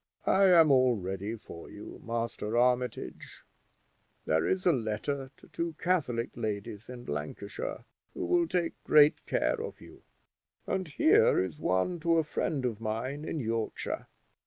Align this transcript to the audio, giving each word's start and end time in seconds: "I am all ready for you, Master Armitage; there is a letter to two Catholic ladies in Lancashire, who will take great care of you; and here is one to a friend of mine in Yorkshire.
"I 0.25 0.45
am 0.45 0.71
all 0.71 0.95
ready 0.95 1.35
for 1.35 1.69
you, 1.69 2.01
Master 2.03 2.57
Armitage; 2.57 3.43
there 4.25 4.47
is 4.47 4.65
a 4.65 4.71
letter 4.71 5.29
to 5.37 5.47
two 5.47 5.73
Catholic 5.77 6.31
ladies 6.35 6.89
in 6.89 7.05
Lancashire, 7.05 7.85
who 8.15 8.25
will 8.25 8.47
take 8.47 8.83
great 8.83 9.23
care 9.27 9.61
of 9.61 9.79
you; 9.79 10.01
and 10.65 10.87
here 10.87 11.37
is 11.37 11.59
one 11.59 11.99
to 11.99 12.17
a 12.17 12.23
friend 12.23 12.65
of 12.65 12.81
mine 12.81 13.23
in 13.25 13.39
Yorkshire. 13.39 14.07